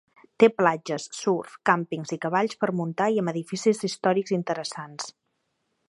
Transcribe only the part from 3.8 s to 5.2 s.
històrics interessants.